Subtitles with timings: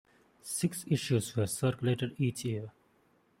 [0.41, 2.71] Six issues were circulated each year.